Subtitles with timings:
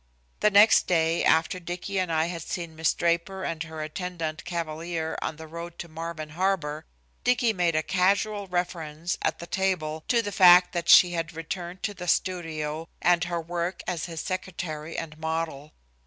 [0.39, 5.15] The next day after Dicky and I had seen Miss Draper and her attendant cavalier
[5.21, 6.87] on the road to Marvin harbor,
[7.23, 11.83] Dicky made a casual reference at the table to the fact that she had returned
[11.83, 15.71] to the studio and her work as his secretary and model.